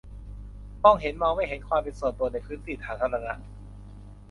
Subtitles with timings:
[0.83, 3.33] มองเห็น-มองไม่เห็น: ความเป็นส่วนตัวในพื้นที่สาธารณะ